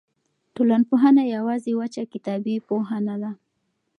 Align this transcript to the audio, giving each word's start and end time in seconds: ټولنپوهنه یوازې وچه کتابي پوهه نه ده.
ټولنپوهنه 0.55 1.23
یوازې 1.35 1.71
وچه 1.79 2.03
کتابي 2.13 2.55
پوهه 2.67 2.97
نه 3.07 3.15
ده. 3.21 3.31